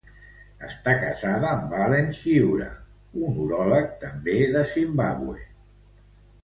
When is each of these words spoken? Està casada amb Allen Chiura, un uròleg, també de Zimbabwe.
Està 0.67 0.93
casada 1.03 1.51
amb 1.57 1.75
Allen 1.87 2.09
Chiura, 2.21 2.71
un 3.27 3.39
uròleg, 3.45 3.95
també 4.07 4.41
de 4.59 4.67
Zimbabwe. 4.75 5.49